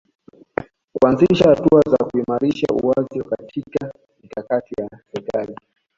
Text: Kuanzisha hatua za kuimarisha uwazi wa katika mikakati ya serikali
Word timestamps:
Kuanzisha 0.93 1.49
hatua 1.49 1.81
za 1.91 1.97
kuimarisha 2.05 2.67
uwazi 2.83 3.19
wa 3.19 3.37
katika 3.37 3.91
mikakati 4.23 4.75
ya 4.81 4.89
serikali 5.13 5.55